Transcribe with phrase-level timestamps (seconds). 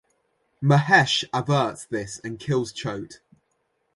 [0.63, 3.19] Mahesh averts this and kills Chote.